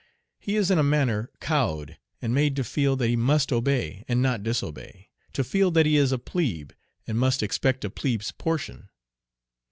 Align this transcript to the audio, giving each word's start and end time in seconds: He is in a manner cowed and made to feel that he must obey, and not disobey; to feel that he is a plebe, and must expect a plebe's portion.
He 0.39 0.55
is 0.55 0.71
in 0.71 0.79
a 0.79 0.83
manner 0.83 1.29
cowed 1.39 1.99
and 2.23 2.33
made 2.33 2.55
to 2.55 2.63
feel 2.63 2.95
that 2.95 3.07
he 3.07 3.15
must 3.15 3.51
obey, 3.53 4.03
and 4.07 4.19
not 4.19 4.41
disobey; 4.41 5.09
to 5.33 5.43
feel 5.43 5.69
that 5.69 5.85
he 5.85 5.95
is 5.95 6.11
a 6.11 6.17
plebe, 6.17 6.71
and 7.05 7.19
must 7.19 7.43
expect 7.43 7.85
a 7.85 7.89
plebe's 7.91 8.31
portion. 8.31 8.89